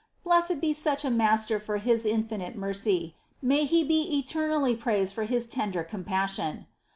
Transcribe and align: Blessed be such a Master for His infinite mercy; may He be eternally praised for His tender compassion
Blessed 0.23 0.59
be 0.61 0.73
such 0.73 1.05
a 1.05 1.11
Master 1.11 1.59
for 1.59 1.77
His 1.77 2.07
infinite 2.07 2.55
mercy; 2.55 3.15
may 3.39 3.65
He 3.65 3.83
be 3.83 4.17
eternally 4.17 4.75
praised 4.75 5.13
for 5.13 5.25
His 5.25 5.45
tender 5.45 5.83
compassion 5.83 6.65